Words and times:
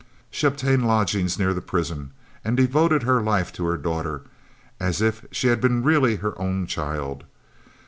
She 0.31 0.47
obtained 0.47 0.87
lodgings 0.87 1.37
near 1.37 1.53
the 1.53 1.61
prison 1.61 2.09
and 2.43 2.57
devoted 2.57 3.03
her 3.03 3.21
life 3.21 3.53
to 3.53 3.65
her 3.67 3.77
daughter, 3.77 4.23
as 4.79 4.99
if 4.99 5.27
she 5.31 5.49
had 5.49 5.61
been 5.61 5.83
really 5.83 6.15
her 6.15 6.33
own 6.41 6.65
child. 6.65 7.23